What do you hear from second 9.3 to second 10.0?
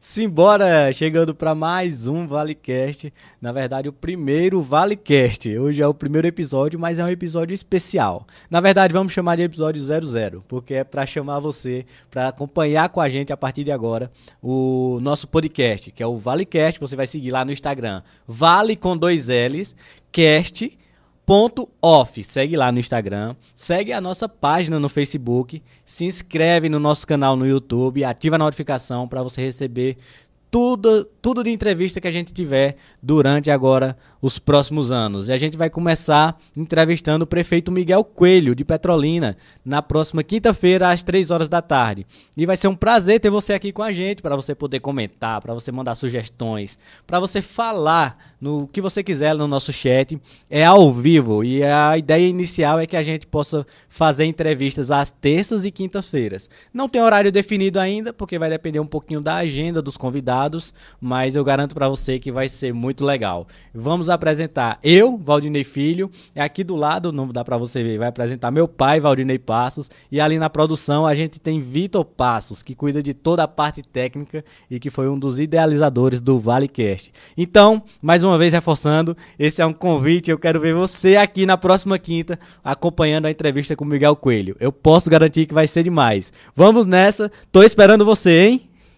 de episódio